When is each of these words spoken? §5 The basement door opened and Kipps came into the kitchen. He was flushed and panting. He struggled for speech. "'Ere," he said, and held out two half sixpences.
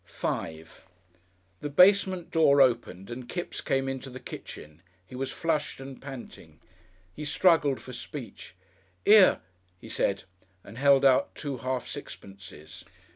§5 0.09 0.67
The 1.59 1.69
basement 1.69 2.31
door 2.31 2.59
opened 2.59 3.11
and 3.11 3.29
Kipps 3.29 3.61
came 3.61 3.87
into 3.87 4.09
the 4.09 4.19
kitchen. 4.19 4.81
He 5.05 5.13
was 5.15 5.29
flushed 5.31 5.79
and 5.79 6.01
panting. 6.01 6.59
He 7.13 7.23
struggled 7.23 7.79
for 7.79 7.93
speech. 7.93 8.55
"'Ere," 9.05 9.41
he 9.77 9.89
said, 9.89 10.23
and 10.63 10.79
held 10.79 11.05
out 11.05 11.35
two 11.35 11.57
half 11.57 11.87
sixpences. 11.87 12.83